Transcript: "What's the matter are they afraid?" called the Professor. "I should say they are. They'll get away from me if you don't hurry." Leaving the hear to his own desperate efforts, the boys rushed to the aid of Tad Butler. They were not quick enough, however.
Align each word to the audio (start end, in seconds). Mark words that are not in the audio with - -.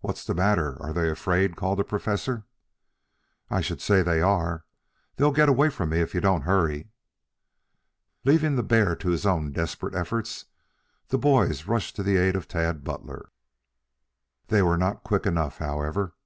"What's 0.00 0.24
the 0.24 0.34
matter 0.34 0.76
are 0.82 0.92
they 0.92 1.08
afraid?" 1.08 1.54
called 1.54 1.78
the 1.78 1.84
Professor. 1.84 2.46
"I 3.48 3.60
should 3.60 3.80
say 3.80 4.02
they 4.02 4.20
are. 4.20 4.64
They'll 5.14 5.30
get 5.30 5.48
away 5.48 5.70
from 5.70 5.90
me 5.90 6.00
if 6.00 6.14
you 6.16 6.20
don't 6.20 6.40
hurry." 6.42 6.90
Leaving 8.24 8.56
the 8.56 8.66
hear 8.68 8.96
to 8.96 9.10
his 9.10 9.24
own 9.24 9.52
desperate 9.52 9.94
efforts, 9.94 10.46
the 11.10 11.18
boys 11.18 11.66
rushed 11.68 11.94
to 11.94 12.02
the 12.02 12.16
aid 12.16 12.34
of 12.34 12.48
Tad 12.48 12.82
Butler. 12.82 13.30
They 14.48 14.62
were 14.62 14.76
not 14.76 15.04
quick 15.04 15.26
enough, 15.26 15.58
however. 15.58 16.16